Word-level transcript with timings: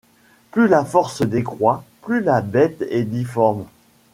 Plus 0.49 0.67
la 0.67 0.83
force 0.83 1.21
décroît, 1.21 1.83
plus 2.01 2.21
la 2.21 2.41
bête 2.41 2.83
est 2.89 3.03
difforme; 3.03 3.67